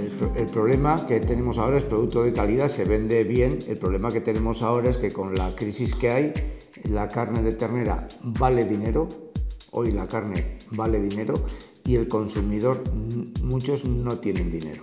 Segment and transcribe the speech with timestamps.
[0.00, 3.58] el, problema que tenemos ahora es producto de calidad, se vende bien.
[3.68, 6.32] El problema que tenemos ahora es que con la crisis que hay,
[6.84, 9.08] la carne de ternera vale dinero.
[9.72, 11.34] Hoy la carne vale dinero
[11.84, 12.82] y el consumidor,
[13.42, 14.82] muchos no tienen dinero.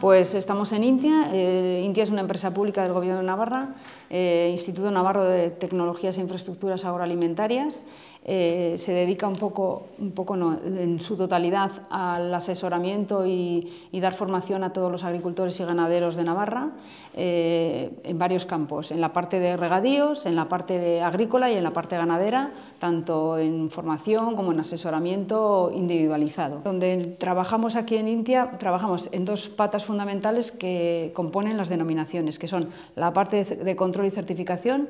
[0.00, 1.28] Pues estamos en Intia.
[1.30, 3.68] Eh, Intia es una empresa pública del Gobierno de Navarra,
[4.10, 7.84] eh, Instituto Navarro de Tecnologías e Infraestructuras Agroalimentarias.
[8.22, 14.64] Eh, se dedica un poco, un poco en su totalidad al asesoramiento y, dar formación
[14.64, 16.70] a todos los agricultores y ganaderos de Navarra
[17.14, 21.64] en varios campos, en la parte de regadíos, en la parte de agrícola y en
[21.64, 26.60] la parte ganadera, tanto en formación como en asesoramiento individualizado.
[26.64, 32.48] Donde trabajamos aquí en Intia, trabajamos en dos patas fundamentales que componen las denominaciones, que
[32.48, 34.88] son la parte de control y certificación.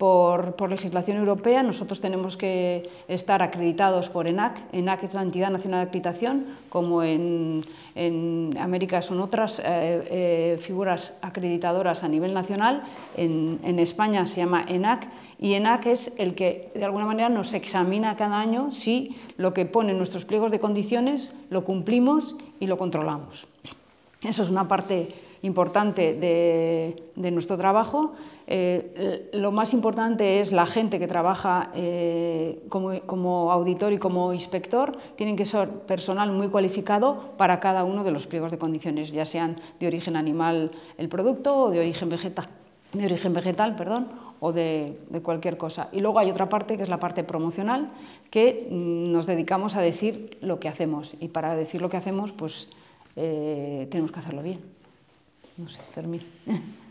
[0.00, 4.58] Por, legislación europea nosotros tenemos que estar acreditados por ENAC.
[4.72, 7.66] ENAC es la entidad nacional de acreditación, como en,
[8.58, 12.84] América son otras eh, eh, figuras acreditadoras a nivel nacional.
[13.14, 15.06] En, en, España se llama ENAC
[15.38, 19.66] y ENAC es el que de alguna manera nos examina cada año si lo que
[19.66, 23.46] pone en nuestros pliegos de condiciones lo cumplimos y lo controlamos.
[24.22, 25.08] Eso es una parte
[25.42, 28.12] importante de, nuestro trabajo.
[28.46, 34.96] Eh, lo más importante es la gente que trabaja eh, como, auditor y como inspector.
[35.16, 39.24] Tienen que ser personal muy cualificado para cada uno de los pliegos de condiciones, ya
[39.24, 42.48] sean de origen animal el producto o de origen vegetal,
[42.92, 44.08] de origen vegetal perdón,
[44.40, 45.88] o de, cualquier cosa.
[45.92, 47.90] Y luego hay otra parte que es la parte promocional,
[48.30, 51.14] que mm, nos dedicamos a decir lo que hacemos.
[51.20, 52.68] Y para decir lo que hacemos, pues
[53.16, 54.79] eh, tenemos que hacerlo bien.
[55.60, 56.22] No sé, Fermín.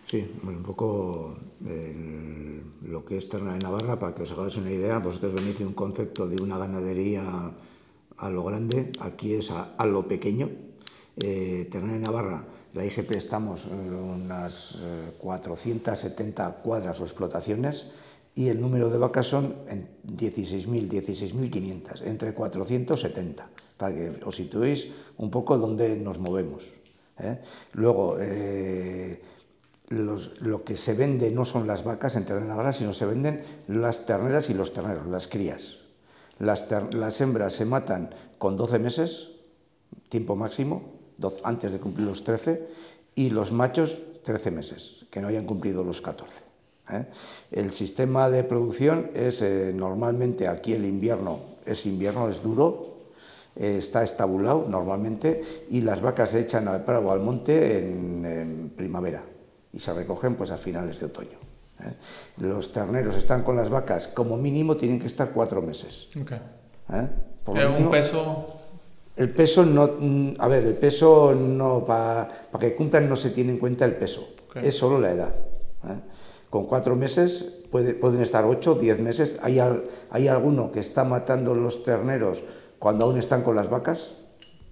[0.06, 1.38] Sí, bueno, un poco
[2.84, 5.66] lo que es ternera de Navarra, para que os hagáis una idea, vosotros venís de
[5.66, 7.52] un concepto de una ganadería
[8.18, 10.50] a lo grande, aquí es a, lo pequeño.
[11.18, 12.44] Eh, ternera de Navarra,
[12.74, 14.78] la IGP estamos en unas
[15.18, 17.88] 470 eh, cuadras o explotaciones
[18.36, 19.56] y el número de vacas son
[20.06, 23.50] 16.000, 16.500, entre 470
[23.80, 26.79] para que os situéis un poco donde nos movemos.
[27.20, 27.40] ¿Eh?
[27.74, 29.22] Luego, eh,
[29.90, 34.50] lo que se vende no son las vacas en Navarra, sino se venden las terneras
[34.50, 35.80] y los terneros, las crías.
[36.38, 39.32] Las, hembras se matan con 12 meses,
[40.08, 40.94] tiempo máximo,
[41.44, 42.68] antes de cumplir los 13,
[43.16, 46.44] y los machos 13 meses, que no hayan cumplido los 14.
[46.92, 47.06] ¿eh?
[47.52, 49.44] El sistema de producción es
[49.74, 52.99] normalmente aquí el invierno es invierno, es duro,
[53.60, 58.72] eh, está estabulado normalmente y las vacas se echan al prado o al monte en,
[58.78, 59.22] primavera
[59.74, 61.38] y se recogen pues a finales de otoño.
[61.82, 61.92] ¿eh?
[62.38, 66.08] Los terneros están con las vacas, como mínimo tienen que estar cuatro meses.
[66.22, 66.40] Okay.
[66.94, 67.08] ¿Eh?
[67.48, 68.48] ¿Un peso?
[69.18, 73.52] El peso no, mm, a ver, el peso no, para que cumplan no se tiene
[73.52, 75.36] en cuenta el peso, es solo la edad.
[76.50, 79.38] Con cuatro meses puede, pueden estar ocho, diez meses.
[79.42, 79.60] Hay,
[80.10, 82.44] hay alguno que está matando los terneros
[82.80, 84.14] cuando aún están con las vacas,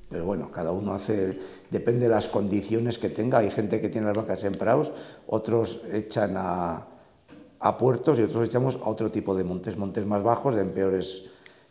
[0.10, 1.38] pero bueno, cada uno hace,
[1.70, 3.40] depende de las condiciones que tenga.
[3.40, 4.94] Hay gente que tiene las vacas en praos,
[5.28, 6.88] otros echan a,
[7.78, 11.26] puertos y otros echamos a otro tipo de montes, montes más bajos, de peores,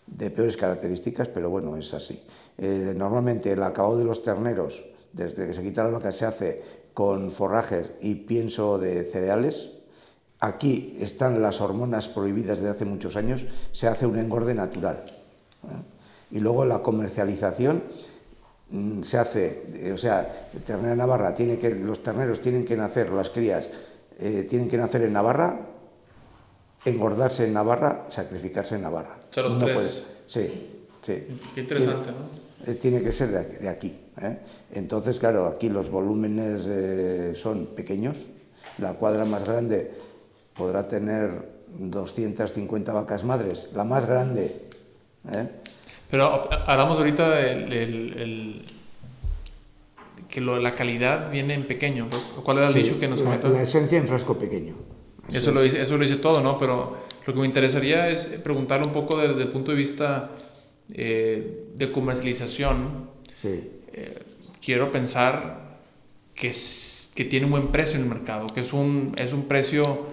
[0.06, 2.22] de peores características, pero bueno, es así.
[2.58, 6.62] Eh, normalmente el acabado de los terneros, desde que se quita la vaca, se hace
[6.92, 9.72] con forrajes y pienso de cereales.
[10.40, 15.02] Aquí están las hormonas prohibidas desde hace muchos años, se hace un engorde natural.
[15.64, 15.95] ¿eh?
[16.30, 17.82] Y luego la comercialización
[18.70, 23.10] mm, se hace, eh, o sea, ternera Navarra tiene que, los terneros tienen que nacer,
[23.10, 23.68] las crías
[24.18, 25.60] eh, tienen que nacer en Navarra,
[26.84, 29.18] engordarse en Navarra, sacrificarse en Navarra.
[29.30, 30.06] O sea, los tres.
[30.26, 30.70] sí,
[31.02, 31.26] sí.
[31.54, 32.74] Qué interesante, ¿no?
[32.80, 33.96] tiene que ser de, aquí.
[34.20, 34.38] ¿eh?
[34.72, 38.26] Entonces, claro, aquí los volúmenes son pequeños.
[38.78, 39.92] La cuadra más grande
[40.56, 43.70] podrá tener 250 vacas madres.
[43.74, 44.66] La más grande
[46.10, 48.62] pero hablamos ahorita de
[50.36, 52.08] que la calidad viene en pequeño.
[52.44, 53.48] ¿Cuál era el dicho que nos comentó?
[53.48, 54.74] La, esencia en frasco pequeño.
[55.32, 56.58] eso lo, dice, eso lo dice todo, ¿no?
[56.58, 56.94] Pero
[57.26, 60.32] lo que me interesaría es preguntarle un poco desde el punto de vista
[60.92, 63.08] eh, de comercialización.
[63.40, 63.62] Sí.
[63.94, 64.22] Eh,
[64.62, 65.78] quiero pensar
[66.34, 66.52] que,
[67.14, 70.06] que tiene un buen precio en el mercado, que es un, es un precio,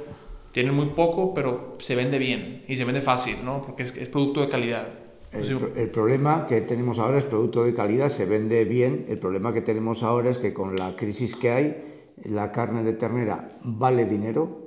[0.53, 3.61] tiene muy poco, pero se vende bien y se vende fácil, ¿no?
[3.61, 5.02] Porque es, es producto de calidad.
[5.33, 9.05] El, problema que tenemos ahora es producto de calidad, se vende bien.
[9.09, 12.93] El problema que tenemos ahora es que con la crisis que hay, la carne de
[12.93, 14.61] ternera vale dinero.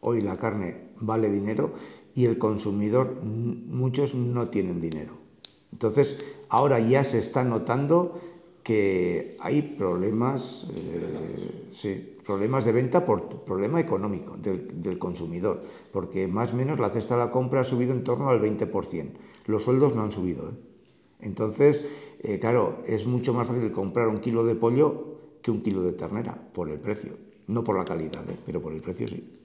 [0.00, 1.72] Hoy la carne vale dinero
[2.14, 5.18] y el consumidor, muchos no tienen dinero.
[5.72, 8.20] Entonces, ahora ya se está notando
[8.62, 16.52] que hay problemas, eh, sí, problemas de venta por problema económico del, consumidor, porque más
[16.52, 19.10] o menos la cesta de la compra ha subido en torno al 20%.
[19.46, 20.50] Los sueldos no han subido.
[20.50, 20.54] ¿eh?
[21.20, 21.84] Entonces,
[22.20, 25.92] eh, claro, es mucho más fácil comprar un kilo de pollo que un kilo de
[25.92, 27.12] ternera, por el precio.
[27.48, 29.41] No por la calidad, pero por el precio sí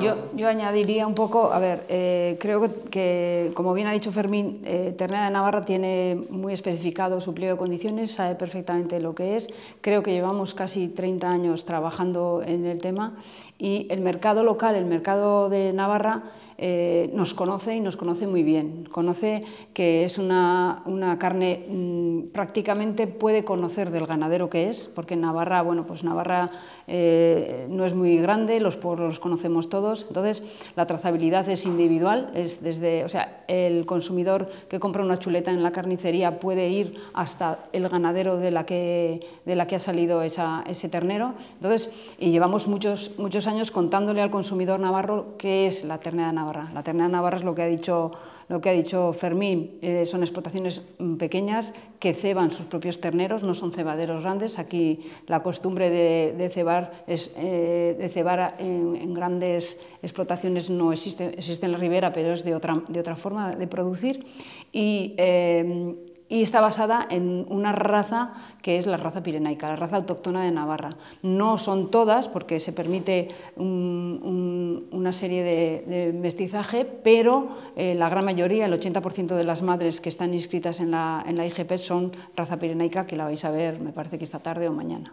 [0.00, 4.62] Yo, yo añadiría un poco, a ver, eh, creo que, como bien ha dicho Fermín,
[4.64, 9.36] eh, Ternera de Navarra tiene muy especificado su pliego de condiciones, sabe perfectamente lo que
[9.36, 9.48] es.
[9.80, 13.14] Creo que llevamos casi 30 años trabajando en el tema
[13.58, 16.24] y el mercado local, el mercado de Navarra,
[16.58, 18.88] eh, nos conoce y nos conoce muy bien.
[18.90, 19.44] Conoce
[19.74, 25.20] que es una, una carne, mm, prácticamente puede conocer del ganadero que es, porque en
[25.20, 26.50] Navarra, bueno, pues Navarra
[26.86, 30.42] eh, no es muy grande, los pueblos los conocemos todos, entonces
[30.76, 35.62] la trazabilidad es individual, es desde, o sea, el consumidor que compra una chuleta en
[35.62, 40.22] la carnicería puede ir hasta el ganadero de la que, de la que ha salido
[40.22, 45.84] esa, ese ternero, entonces, y llevamos muchos, muchos años contándole al consumidor navarro qué es
[45.84, 50.82] la ternera navarra la ternera navarra es lo que ha dicho, Fermín, eh, son explotaciones
[50.98, 54.58] mm, pequeñas que ceban sus propios terneros, no son cebaderos grandes.
[54.58, 61.66] Aquí la costumbre de, cebar, es, eh, de cebar en, grandes explotaciones no existe, existe
[61.66, 64.26] en la ribera, pero es de otra, de otra forma de producir.
[64.72, 65.94] Eh,
[66.28, 70.50] y está basada en una raza que es la raza pirenaica, la raza autóctona de
[70.50, 70.90] Navarra.
[71.22, 78.66] No son todas, porque se permite una serie de, mestizaje, pero eh, la gran mayoría,
[78.66, 82.58] el 80% de las madres que están inscritas en la, en la IGP son raza
[82.58, 85.12] pirenaica, que la vais a ver, me parece que esta tarde o mañana.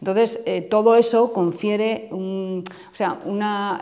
[0.00, 2.62] Entonces, eh, todo eso confiere, o
[2.94, 3.18] sea,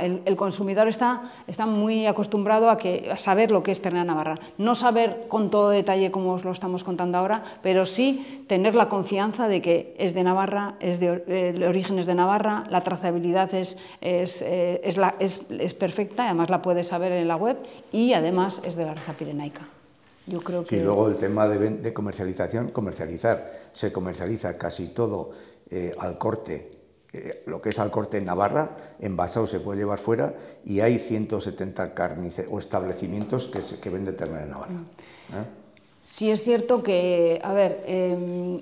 [0.00, 4.38] el, consumidor está, está muy acostumbrado a, que, a saber lo que es ternera navarra.
[4.58, 8.88] No saber con todo detalle como os lo estamos contando ahora, pero sí tener la
[8.88, 13.76] confianza de que es de Navarra, es de, eh, orígenes de Navarra, la trazabilidad es,
[14.00, 15.38] es, eh, es, la, es,
[15.74, 17.56] perfecta, además la puedes saber en la web
[17.92, 19.62] y además es de la raza pirenaica.
[20.26, 20.76] Yo creo que...
[20.76, 25.32] Y luego el tema de, de comercialización, comercializar, se comercializa casi todo
[25.70, 26.70] eh, al corte,
[27.12, 30.34] eh, lo que es al corte en Navarra, envasado se puede llevar fuera
[30.64, 34.72] y hay 170 carniceros o establecimientos que, se, que venden ternera en Navarra.
[34.72, 35.36] Mm.
[35.36, 35.44] ¿eh?
[36.02, 38.60] Sí es cierto que, a ver, em,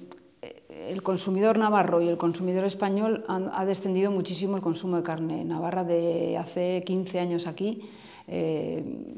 [0.70, 5.44] el consumidor navarro y el consumidor español ha descendido muchísimo el consumo de carne.
[5.44, 7.90] Navarra de hace 15 años aquí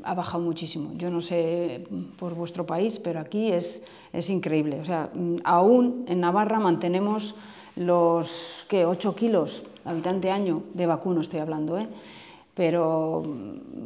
[0.03, 0.93] ha bajado muchísimo.
[0.95, 1.85] Yo no sé
[2.19, 3.83] por vuestro país, pero aquí es,
[4.13, 4.81] es increíble.
[4.81, 7.35] O sea, mm, aún en Navarra mantenemos
[7.77, 11.89] los que 8 kilos habitante año de vacuno estoy hablando, ¿eh?
[12.55, 13.23] Pero,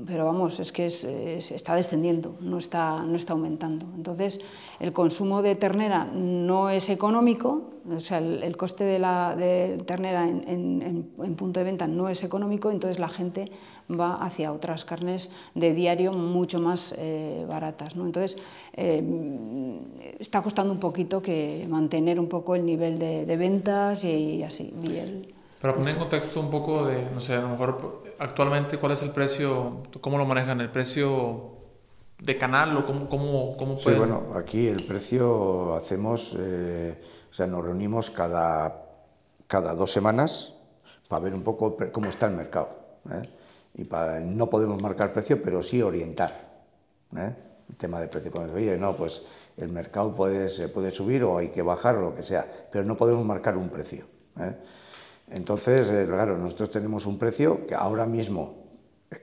[0.06, 3.86] pero vamos, es que está descendiendo, no está, no está aumentando.
[3.96, 4.40] Entonces,
[4.78, 10.28] el consumo de ternera no es económico, o sea, el, coste de la de ternera
[10.28, 13.50] en, en, punto de venta no es económico, entonces la gente
[13.90, 17.96] va hacia otras carnes de diario mucho más eh, baratas.
[17.96, 18.04] ¿no?
[18.04, 18.36] Entonces,
[18.74, 19.02] eh,
[20.18, 24.74] está costando un poquito que mantener un poco el nivel de, ventas y así.
[24.82, 28.92] Y Para poner en contexto un poco de, no sé, a lo mejor actualmente cuál
[28.92, 31.58] es el precio, cómo lo manejan, el precio
[32.20, 33.94] de canal o cómo, cómo, cómo pueden...
[33.94, 38.84] Sí, bueno, aquí el precio hacemos, eh, o sea, nos reunimos cada,
[39.46, 40.54] cada dos semanas
[41.08, 42.70] para ver un poco cómo está el mercado.
[43.10, 43.22] ¿eh?
[43.74, 46.48] Y para, no podemos marcar precio, pero sí orientar.
[47.16, 47.34] ¿eh?
[47.68, 48.30] El tema de precio.
[48.30, 49.22] Decir, oye, no, pues
[49.56, 52.84] el mercado puede, se puede subir o hay que bajar o lo que sea, pero
[52.84, 54.06] no podemos marcar un precio.
[54.40, 54.56] ¿eh?
[55.30, 58.64] Entonces, eh, claro, nosotros tenemos un precio que ahora mismo,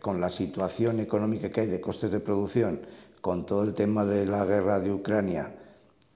[0.02, 2.82] con la situación económica que hay de costes de producción,
[3.22, 5.56] con todo el tema de la guerra de Ucrania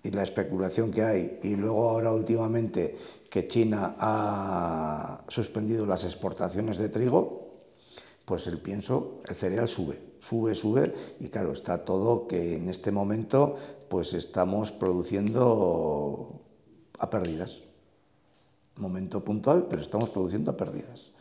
[0.04, 2.96] y la especulación que hay, y luego ahora últimamente
[3.30, 7.58] que China ha suspendido las exportaciones de trigo,
[8.26, 12.92] pues el pienso, el cereal sube, sube, sube, y claro, está todo que en este
[12.92, 13.56] momento
[13.90, 16.42] pues estamos produciendo
[17.00, 17.69] a pérdidas
[18.80, 21.12] momento puntual, pero estamos produciendo pérdidas.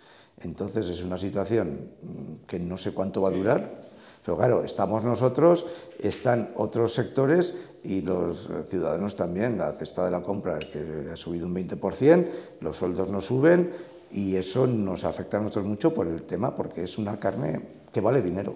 [0.41, 3.89] Entonces es una situación mm, que no sé cuánto va a durar.
[4.25, 5.65] Pero claro, estamos nosotros,
[5.99, 9.57] están otros sectores y los ciudadanos también.
[9.57, 12.29] La cesta de la compra que ha subido un 20%,
[12.61, 13.73] los sueldos no suben
[14.13, 17.61] y eso nos afecta a nosotros mucho por el tema, porque es una carne
[17.91, 18.55] que vale dinero.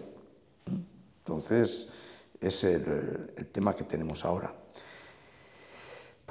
[1.18, 1.88] Entonces,
[2.40, 4.52] es el, el tema que tenemos ahora.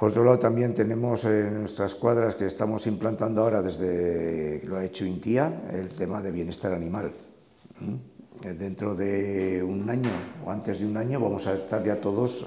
[0.02, 4.84] Por otro lado, también tenemos en nuestras cuadras que estamos implantando ahora desde lo ha
[4.84, 7.12] hecho Intia, el tema de bienestar animal.
[8.42, 10.10] Dentro de un año
[10.44, 12.44] o antes de un año vamos a estar ya todos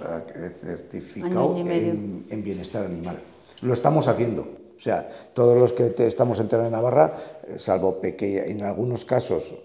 [0.59, 3.19] certificados en, en, bienestar animal.
[3.61, 4.41] Lo estamos haciendo.
[4.75, 7.13] O sea, todos los que estamos en Terra de Navarra,
[7.47, 9.55] eh, salvo pequeña, en algunos casos,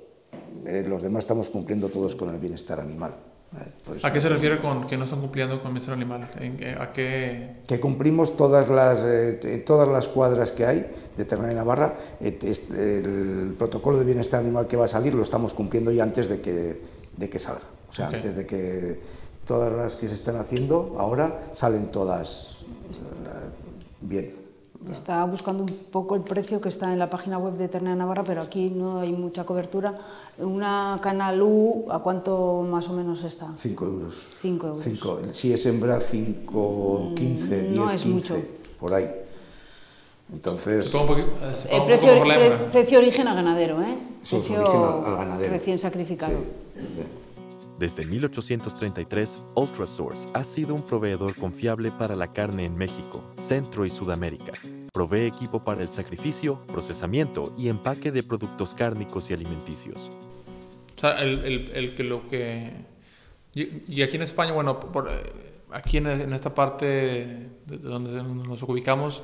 [0.64, 3.14] eh, los demás estamos cumpliendo todos con el bienestar animal.
[4.02, 6.28] ¿A qué se refiere con que no están cumpliendo con bienestar animal?
[6.78, 7.57] ¿A qué?
[7.66, 11.95] Que cumplimos todas las, eh, todas las cuadras que hay de Terna de Navarra.
[12.21, 16.40] el protocolo de bienestar animal que va a salir lo estamos cumpliendo ya antes de
[16.40, 16.80] que,
[17.16, 17.62] de que salga.
[17.88, 19.00] O sea, antes de que
[19.45, 22.59] todas las que se están haciendo ahora salen todas
[24.11, 24.35] eh,
[24.80, 24.92] bien.
[24.92, 28.25] Estaba buscando un poco el precio que está en la página web de Ternera Navarra,
[28.25, 29.99] pero aquí no hay mucha cobertura.
[30.38, 33.52] Una Canal U, ¿a cuánto más o menos está?
[33.56, 34.28] 5 euros.
[34.40, 34.82] 5 euros.
[34.82, 35.20] Cinco.
[35.32, 38.46] Si es hembra, 5, 15, 10, no es 15, mucho.
[38.78, 39.10] por ahí.
[40.32, 40.94] Entonces...
[40.94, 43.99] el precio, pre, precio, origen a ganadero, ¿eh?
[44.22, 45.52] Sí, precio origen al ganadero.
[45.52, 46.38] Recién sacrificado.
[46.76, 47.20] Sí.
[47.80, 53.88] Desde 1833, UltraSource ha sido un proveedor confiable para la carne en México, Centro y
[53.88, 54.52] Sudamérica.
[54.92, 60.10] Provee equipo para el sacrificio, procesamiento y empaque de productos cárnicos y alimenticios.
[60.94, 62.70] O sea, el, el, que lo que...
[63.54, 65.32] Y, aquí en España, bueno, por, eh,
[65.70, 69.22] aquí en, en, esta parte de donde nos ubicamos,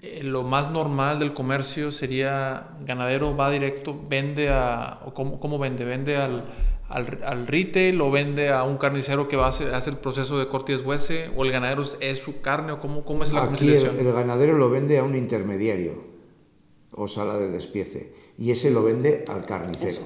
[0.00, 5.00] eh, lo más normal del comercio sería ganadero va directo, vende a...
[5.04, 5.84] O cómo, ¿Cómo vende?
[5.84, 6.42] Vende al
[6.88, 10.38] al, al, retail o vende a un carnicero que va a hacer, hace el proceso
[10.38, 13.44] de corte y deshuese o el ganadero es, su carne o cómo, cómo es la
[13.44, 16.04] Aquí el, el, ganadero lo vende a un intermediario
[16.92, 20.02] o sala de despiece y ese lo vende al carnicero.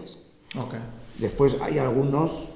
[0.56, 0.80] Okay.
[1.18, 2.48] Después hay algunos,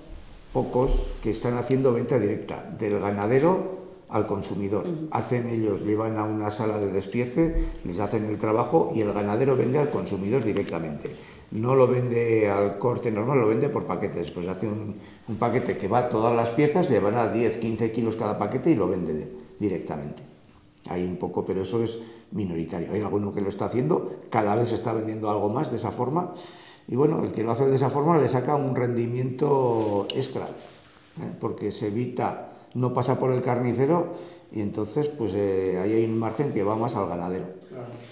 [0.52, 4.86] pocos, que están haciendo venta directa del ganadero al consumidor.
[5.10, 7.54] Hacen ellos, llevan a una sala de despiece,
[7.84, 11.14] les hacen el trabajo y el ganadero vende al consumidor directamente
[11.52, 14.30] no lo vende al corte normal, lo vende por paquetes.
[14.30, 14.96] Pues hace un,
[15.38, 18.88] paquete que va a todas las piezas, llevará 10, 15 kilos cada paquete y lo
[18.88, 20.22] vende directamente.
[20.88, 21.98] Hay un poco, pero eso es
[22.32, 22.92] minoritario.
[22.92, 25.90] Hay alguno que lo está haciendo, cada vez se está vendiendo algo más de esa
[25.90, 26.34] forma.
[26.86, 31.32] Y bueno, el que lo hace de esa forma le saca un rendimiento extra, ¿eh?
[31.40, 34.14] porque se evita, no pasa por el carnicero
[34.52, 37.46] y entonces pues eh, ahí hay un margen que va más al ganadero.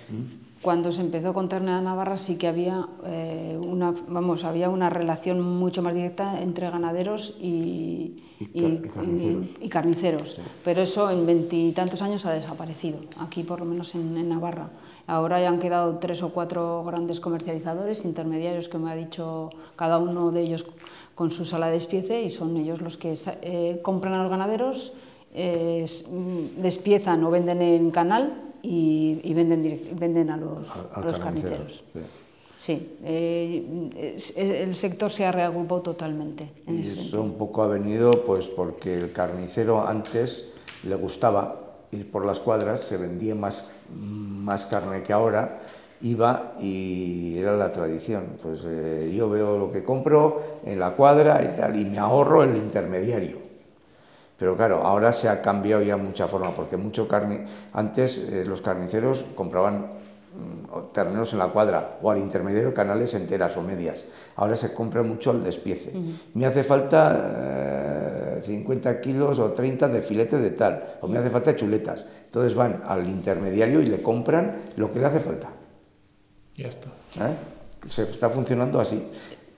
[0.09, 0.42] ¿Mm?
[0.62, 5.40] Cuando se empezó con Ternera Navarra sí que había, eh, una, vamos, había una relación
[5.40, 10.40] mucho más directa entre ganaderos y, y, carniceros.
[10.64, 14.71] Pero eso en veintitantos años ha desaparecido, aquí por lo menos en, Navarra.
[15.09, 19.99] Ahora ya han quedado tres o cuatro grandes comercializadores, intermediarios, que me ha dicho cada
[19.99, 20.64] uno de ellos
[21.16, 24.92] con su sala de despiece y son ellos los que eh, compran a los ganaderos,
[25.35, 25.85] eh,
[26.57, 30.66] despiezan o venden en canal y, venden, venden a los,
[31.04, 31.85] los carniceros.
[32.59, 36.49] Sí, eh, el sector se ha reagrupado totalmente.
[36.69, 40.54] y eso un poco ha venido pues porque el carnicero antes
[40.85, 45.61] le gustaba ir por las cuadras, se vendía más, más carne que ahora,
[46.02, 48.37] iba y era la tradición.
[48.40, 52.45] Pues eh, yo veo lo que compro en la cuadra y tal, y me ahorro
[52.45, 53.42] el intermediario.
[54.43, 57.45] Pero claro, ahora se ha cambiado ya mucha forma, porque mucho carne...
[57.75, 63.57] antes eh, los carniceros compraban mm, terneros en la cuadra o al intermediario canales enteras
[63.57, 64.05] o medias.
[64.35, 65.93] Ahora se compra mucho al despiece.
[66.35, 71.31] Me hace falta 50 eh, kilos o 30 de filete de tal, o me hace
[71.31, 72.05] falta chuletas.
[72.25, 75.51] Entonces van al intermediario y le compran lo que le hace falta.
[76.57, 76.89] Ya está.
[76.89, 77.37] ¿Eh?
[77.87, 79.07] Se está funcionando así.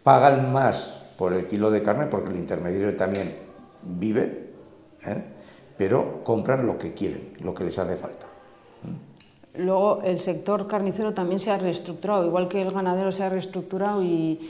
[0.03, 3.35] Pagan más por el kilo de carne porque el intermediario también
[3.81, 4.44] vive
[5.07, 5.23] ¿eh?
[5.77, 8.27] pero compran lo que quieren, lo que les hace falta.
[9.57, 14.03] Luego el sector carnicero también se ha reestructurado, igual que el ganadero se ha reestructurado
[14.03, 14.41] y,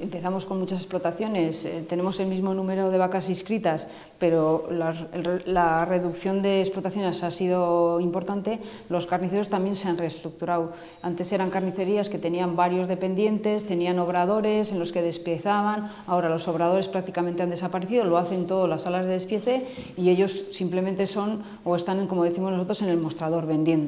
[0.00, 1.64] empezamos con muchas explotaciones.
[1.64, 3.88] Eh, tenemos el mismo número de vacas inscritas,
[4.20, 8.60] pero la, reducción de explotaciones ha sido importante.
[8.88, 10.72] Los carniceros también se han reestructurado.
[11.02, 15.90] Antes eran carnicerías que tenían varios dependientes, tenían obradores en los que despiezaban.
[16.06, 20.44] Ahora los obradores prácticamente han desaparecido, lo hacen todas las salas de despiece y ellos
[20.52, 23.87] simplemente son o están, como decimos nosotros, en el mostrador vendiendo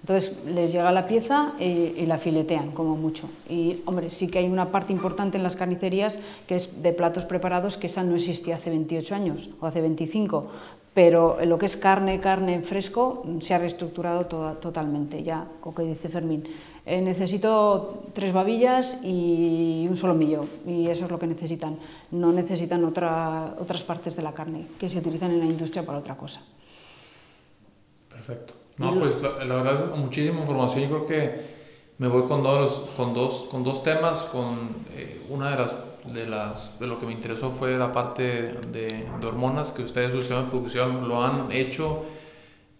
[0.00, 3.28] Entonces les llega la pieza y, la filetean como mucho.
[3.48, 7.24] Y hombre, sí que hay una parte importante en las carnicerías que es de platos
[7.24, 10.50] preparados que esa no existía hace 28 años o hace 25,
[10.94, 14.26] pero lo que es carne, carne fresco se ha reestructurado
[14.56, 16.44] totalmente, ya, como que dice Fermín.
[16.84, 21.76] Eh, necesito tres babillas y un solomillo, y eso es lo que necesitan.
[22.10, 26.16] No necesitan otras partes de la carne que se utilizan en la industria para otra
[26.16, 26.40] cosa.
[28.08, 28.59] Perfecto.
[28.80, 30.88] No, pues la, verdad es muchísima información.
[30.88, 31.40] Yo creo que
[31.98, 34.22] me voy con dos, con dos, con dos temas.
[34.22, 34.54] Con
[34.96, 35.74] eh, una de las,
[36.06, 40.12] de las de lo que me interesó fue la parte de, de hormonas que ustedes
[40.12, 42.06] su sistema de producción lo han hecho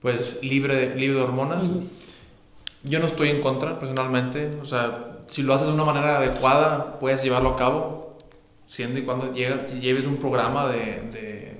[0.00, 1.68] pues libre libre de hormonas.
[2.82, 6.98] Yo no estoy en contra personalmente, o sea, si lo haces de una manera adecuada
[6.98, 8.16] puedes llevarlo a cabo,
[8.64, 11.50] siendo y cuando llegas, lleves un programa de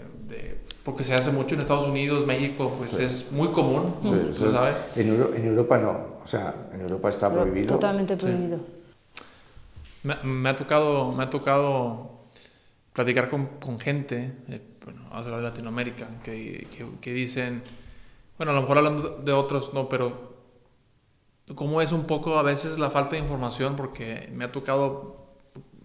[0.91, 3.95] porque se hace mucho en Estados Unidos, México, pues es muy común,
[4.35, 4.75] sabes?
[4.97, 5.91] En, Europa no,
[6.25, 7.75] o sea, en Europa está prohibido.
[7.75, 8.59] Totalmente prohibido.
[10.03, 12.25] Me, ha tocado, me ha tocado
[12.93, 16.67] platicar con, con gente, eh, bueno, de Latinoamérica, que,
[17.01, 17.63] que, dicen,
[18.37, 20.35] bueno, a lo mejor hablando de otros, no, pero
[21.55, 25.37] cómo es un poco a veces la falta de información, porque me ha tocado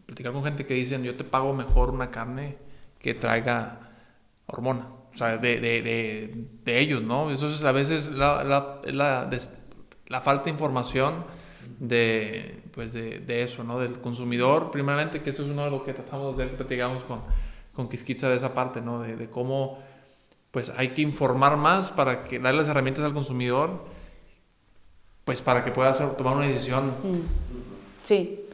[0.08, 2.58] platicar con gente que dicen, yo te pago mejor una carne
[2.98, 3.86] que traiga
[4.48, 7.32] hormona, o sea, de, de, de, de ellos, ¿no?
[7.32, 8.82] Eso es a veces la, la,
[10.08, 11.24] la, falta de información
[11.80, 13.80] de, pues de, de, eso, ¿no?
[13.80, 17.22] Del consumidor, primeramente, que eso es uno de lo que tratamos de hacer, platicamos con,
[17.74, 19.00] con de esa parte, ¿no?
[19.00, 19.80] De, de, cómo,
[20.52, 23.86] pues hay que informar más para que darle las herramientas al consumidor,
[25.24, 26.94] pues para que pueda hacer, tomar una decisión.
[28.04, 28.45] Sí,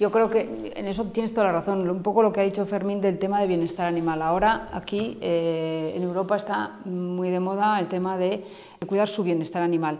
[0.00, 2.64] yo creo que en eso tienes toda la razón, un poco lo que ha dicho
[2.64, 4.22] Fermín del tema de bienestar animal.
[4.22, 8.42] Ahora aquí eh, en Europa está muy de moda el tema de
[8.86, 9.98] cuidar su bienestar animal.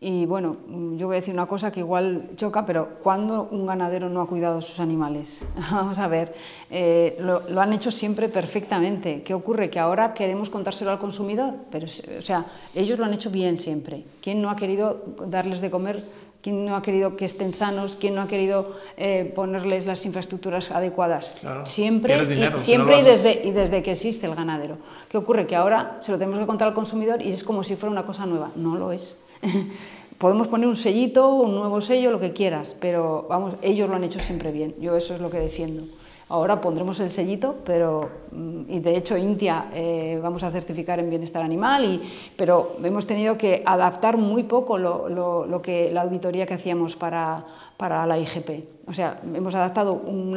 [0.00, 0.56] Y bueno,
[0.96, 4.26] yo voy a decir una cosa que igual choca, pero ¿cuándo un ganadero no ha
[4.26, 5.46] cuidado sus animales?
[5.70, 6.34] Vamos a ver,
[6.70, 9.22] eh, lo, lo, han hecho siempre perfectamente.
[9.22, 9.68] ¿Qué ocurre?
[9.68, 14.04] Que ahora queremos contárselo al consumidor, pero o sea, ellos lo han hecho bien siempre.
[14.22, 16.02] ¿Quién no ha querido darles de comer
[16.44, 17.96] ¿Quién no ha querido que estén sanos?
[17.98, 21.40] ¿Quién no ha querido eh, ponerles las infraestructuras adecuadas?
[21.64, 24.76] Siempre, y, siempre y, desde, y desde que existe el ganadero.
[25.08, 25.46] ¿Qué ocurre?
[25.46, 28.04] Que ahora se lo tenemos que contar al consumidor y es como si fuera una
[28.04, 28.50] cosa nueva.
[28.56, 29.18] No lo es.
[30.18, 34.04] Podemos poner un sellito, un nuevo sello, lo que quieras, pero vamos, ellos lo han
[34.04, 34.74] hecho siempre bien.
[34.78, 35.84] Yo eso es lo que defiendo.
[36.34, 41.08] Ahora pondremos el sellito, pero, mm, y de hecho Intia eh, vamos a certificar en
[41.08, 42.02] bienestar animal, y,
[42.36, 47.44] pero hemos tenido que adaptar muy poco lo, lo, que, la auditoría que hacíamos para,
[47.76, 48.88] para, la IGP.
[48.88, 50.36] O sea, hemos adaptado un,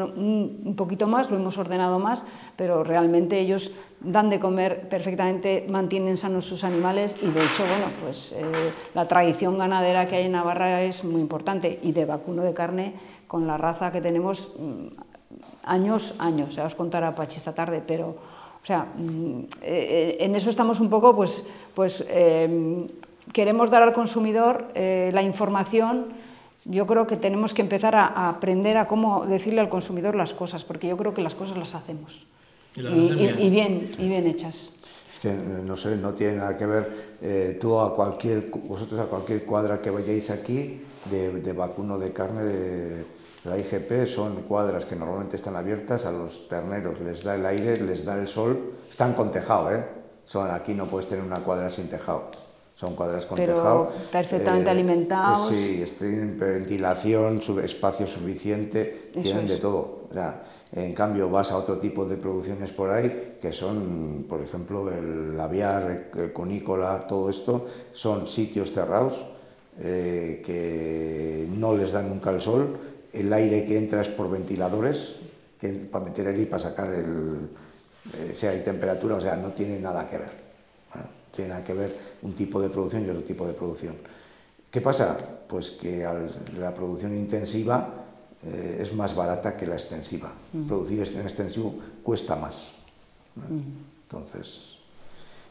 [0.64, 2.24] un, poquito más, lo hemos ordenado más,
[2.56, 7.88] pero realmente ellos dan de comer perfectamente, mantienen sanos sus animales y de hecho, bueno,
[8.04, 8.44] pues eh,
[8.94, 12.94] la tradición ganadera que hay en Navarra es muy importante y de vacuno de carne
[13.28, 15.07] con la raza que tenemos mm,
[15.68, 18.16] años, años, ya os contará Pachi esta tarde, pero,
[18.64, 22.88] o sea, mm, eh, en eso estamos un poco, pues, pues eh,
[23.34, 26.08] queremos dar al consumidor eh, la información,
[26.66, 30.64] yo creo que tenemos que empezar a, aprender a cómo decirle al consumidor las cosas,
[30.64, 32.26] porque yo creo que las cosas las hacemos.
[32.76, 33.86] Y, bien.
[33.98, 34.28] y bien.
[34.28, 34.74] hechas.
[35.12, 39.46] Es que, no sé, no tiene nada que ver, tú a cualquier, vosotros a cualquier
[39.46, 43.06] cuadra que vayáis aquí, de, de vacuno de carne, de
[43.48, 47.78] la IGP son cuadras que normalmente están abiertas, a los terneros les da el aire,
[47.82, 49.84] les da el sol, están con tejado, ¿eh?
[50.26, 52.30] Son, aquí no puedes tener una cuadra sin tejado,
[52.76, 53.92] son cuadras con Pero tejado.
[54.12, 55.48] perfectamente eh, alimentados.
[55.48, 59.98] Sí, tienen ventilación, espacio suficiente, tienen de todo.
[60.74, 65.40] En cambio, vas a otro tipo de producciones por ahí, que son, por ejemplo, el
[65.40, 69.26] aviar, el conícola, todo esto, son sitios cerrados
[69.80, 75.16] eh, que no les dan nunca el sol el aire que entra es por ventiladores,
[75.60, 77.50] que para meter el y para sacar el,
[78.14, 80.48] eh, si hay temperatura, o sea, no tiene nada que ver.
[81.32, 83.96] tiene nada que ver un tipo de producción y otro tipo de producción.
[84.72, 85.18] ¿Qué pasa?
[85.48, 86.08] Pues que
[86.60, 87.90] la producción intensiva
[88.44, 90.32] eh, es más barata que la extensiva.
[90.54, 90.68] Mm.
[90.68, 92.72] Producir este extensivo cuesta más.
[93.36, 94.04] Mm.
[94.04, 94.78] Entonces,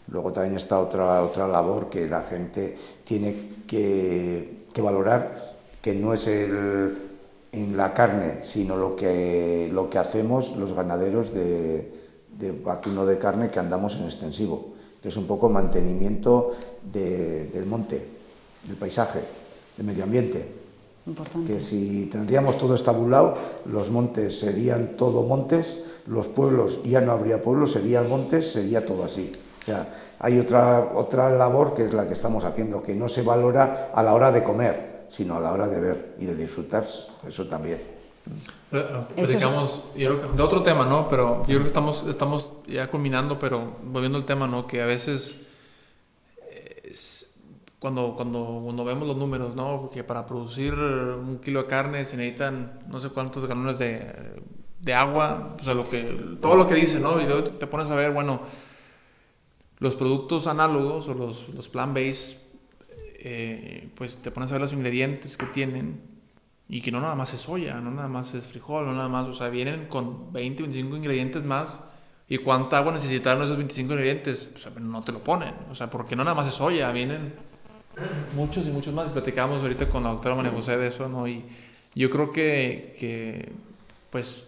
[0.08, 6.14] luego también está otra, otra labor que la gente tiene que, que valorar, que no
[6.14, 7.15] es el,
[7.52, 11.90] en la carne, sino lo que, lo que hacemos los ganaderos de,
[12.38, 18.06] de vacuno de carne que andamos en extensivo, que es un poco mantenimiento del monte,
[18.66, 19.20] del paisaje,
[19.76, 20.66] del medio ambiente.
[21.46, 27.40] Que si tendríamos todo estabulado, los montes serían todo montes, los pueblos ya no habría
[27.40, 29.30] pueblos, serían montes, sería todo así.
[29.64, 33.92] sea, hay otra, otra labor que es la que estamos haciendo, que no se valora
[33.94, 36.86] a la hora de comer, sino a la hora de ver y de disfrutar.
[37.26, 37.80] Eso también.
[38.70, 41.08] Platicamos de otro tema, ¿no?
[41.08, 44.66] Pero yo creo que estamos, estamos ya culminando, pero volviendo al tema, ¿no?
[44.66, 45.46] Que a veces
[47.78, 49.90] cuando, cuando, cuando vemos los números, ¿no?
[49.92, 54.12] Que para producir un kilo de carne se necesitan no sé cuántos galones de,
[54.80, 56.02] de agua, o sea, lo que,
[56.40, 57.20] todo lo que dice, ¿no?
[57.20, 58.40] Y luego te pones a ver, bueno,
[59.78, 62.38] los productos análogos o los, los plant-based,
[63.28, 66.00] eh, pues te pones a ver los ingredientes que tienen
[66.68, 69.26] y que no nada más es soya, no nada más es frijol, no nada más,
[69.26, 71.80] o sea, vienen con 20, 25 ingredientes más.
[72.28, 74.52] ¿Y cuánta agua necesitaron esos 25 ingredientes?
[74.54, 75.54] O sea, no te lo ponen.
[75.72, 77.34] O sea, porque no nada más es soya, vienen
[78.36, 79.08] muchos y muchos más.
[79.08, 81.26] Platicamos ahorita con la doctora María José de eso, ¿no?
[81.26, 81.44] Y
[81.96, 83.50] yo creo que, que
[84.10, 84.44] pues,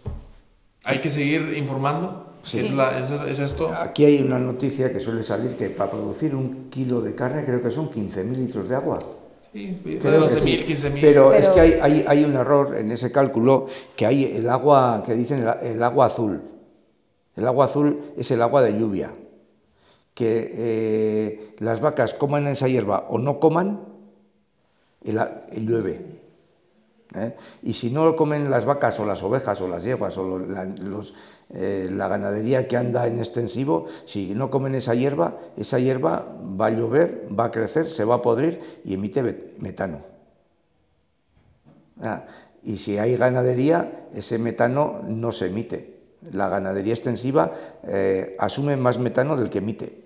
[0.84, 2.27] hay que seguir informando.
[2.42, 2.60] Sí.
[2.60, 3.68] Es, la, es, esto.
[3.74, 7.62] Aquí hay una noticia que suele salir que para producir un kilo de carne creo
[7.62, 8.98] que son 15.000 litros de agua.
[9.52, 10.98] Sí, 12.000, 15.000.
[11.00, 15.02] Pero, es que hay, hay, hay, un error en ese cálculo, que hay el agua,
[15.04, 16.42] que dicen el, agua azul.
[17.34, 19.10] El agua azul es el agua de lluvia.
[20.14, 23.80] Que eh, las vacas coman esa hierba o no coman,
[25.04, 25.18] el,
[25.52, 26.18] el llueve.
[27.14, 27.36] ¿eh?
[27.62, 30.64] Y si no lo comen las vacas o las ovejas o las yeguas o la,
[30.64, 31.14] los,
[31.54, 36.26] eh, la ganadería que anda en extensivo, si no comen esa hierba, esa hierba
[36.60, 40.02] va a llover, va a crecer, se va a podrir y emite metano.
[42.02, 42.26] Ah,
[42.62, 45.98] y si hay ganadería, ese metano no se emite.
[46.32, 47.52] La ganadería extensiva
[47.86, 50.04] eh, asume más metano del que emite.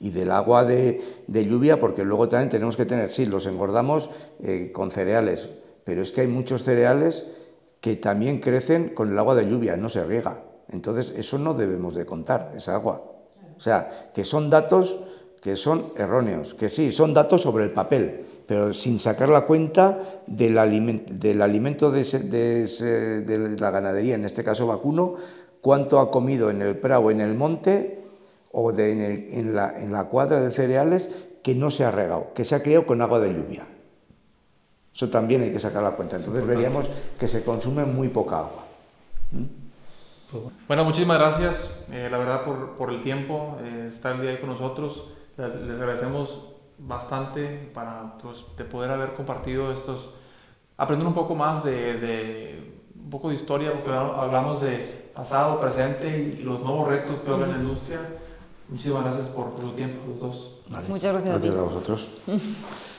[0.00, 4.10] y del agua de, lluvia, porque luego también tenemos que tener, sí, los engordamos
[4.42, 5.50] eh, con cereales,
[5.84, 7.26] pero es que hay muchos cereales
[7.80, 10.42] que también crecen con el agua de lluvia, no se riega.
[10.70, 13.02] Entonces, eso no debemos de contar, esa agua.
[13.56, 14.98] O sea, que son datos
[15.40, 20.20] que son erróneos, que sí, son datos sobre el papel, pero sin sacar la cuenta
[20.26, 25.14] del, alimento de, de, la ganadería, en este caso vacuno,
[25.60, 28.00] cuánto ha comido en el prado, en el monte
[28.52, 31.10] o en, la, en la cuadra de cereales
[31.42, 33.66] que no se ha regado, que se ha criado con agua de lluvia.
[34.94, 36.16] Eso también hay que sacar la cuenta.
[36.16, 38.64] Entonces veríamos que se consume muy poca agua.
[39.32, 39.68] ¿Mm?
[40.30, 44.30] Pues bueno, muchísimas gracias, eh, la verdad, por, por el tiempo, eh, estar el día
[44.32, 45.04] ahí con nosotros.
[45.38, 50.10] Les, agradecemos bastante para pues, de poder haber compartido estos,
[50.76, 56.18] aprender un poco más de, de, un poco de historia, porque hablamos de pasado, presente
[56.18, 57.98] y los nuevos retos que va a haber en la industria.
[58.68, 60.60] Muchísimas gracias por, su tiempo, los dos.
[60.88, 62.08] Muchas gracias, gracias a, a vosotros.